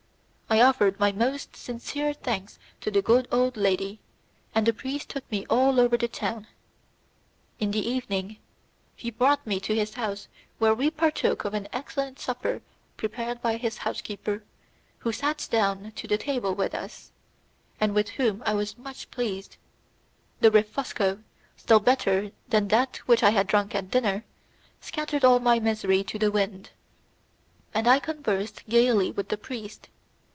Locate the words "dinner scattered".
23.89-25.23